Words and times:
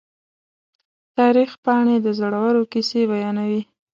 د 0.03 0.03
تاریخ 1.17 1.51
پاڼې 1.63 1.95
د 2.01 2.07
زړورو 2.19 2.61
کیسې 2.71 3.01
بیانوي. 3.11 3.61